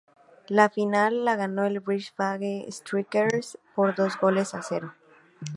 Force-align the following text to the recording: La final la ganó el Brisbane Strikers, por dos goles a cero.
La 0.47 0.67
final 0.71 1.25
la 1.25 1.35
ganó 1.35 1.63
el 1.65 1.79
Brisbane 1.79 2.65
Strikers, 2.71 3.59
por 3.75 3.93
dos 3.95 4.17
goles 4.19 4.55
a 4.55 4.63
cero. 4.63 4.95